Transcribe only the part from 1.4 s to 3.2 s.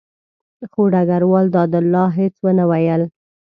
دادالله هېڅ ونه ویل.